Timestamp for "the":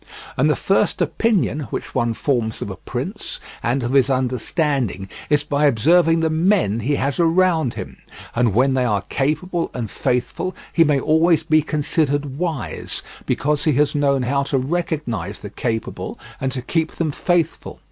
0.49-0.55, 6.21-6.29, 15.37-15.51